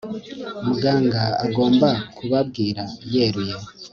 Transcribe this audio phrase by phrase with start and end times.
[0.65, 3.55] muganga agomba kubabwira yeruye